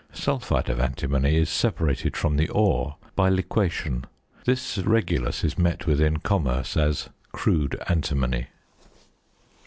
[0.13, 4.05] Sulphide of antimony is separated from the ore by liquation;
[4.45, 8.47] this regulus is met with in commerce as "crude antimony."